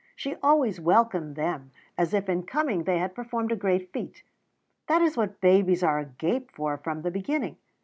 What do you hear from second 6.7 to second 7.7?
from the beginning.